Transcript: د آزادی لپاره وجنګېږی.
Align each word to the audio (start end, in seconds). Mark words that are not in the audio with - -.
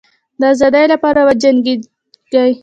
د 0.39 0.41
آزادی 0.53 0.85
لپاره 0.93 1.19
وجنګېږی. 1.27 2.51